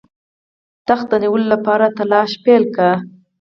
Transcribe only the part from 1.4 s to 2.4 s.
لپاره تلاښ